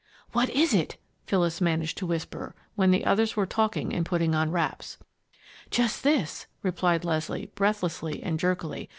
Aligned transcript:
"What 0.31 0.49
is 0.49 0.73
it?" 0.73 0.97
Phyllis 1.27 1.61
managed 1.61 1.95
to 1.99 2.07
whisper, 2.07 2.55
when 2.73 2.89
the 2.89 3.05
others 3.05 3.35
were 3.35 3.45
talking 3.45 3.93
and 3.93 4.03
putting 4.03 4.33
on 4.33 4.49
wraps. 4.49 4.97
"Just 5.69 6.01
this," 6.03 6.47
replied 6.63 7.05
Leslie, 7.05 7.51
breathlessly 7.53 8.23
and 8.23 8.39
jerkily. 8.39 8.89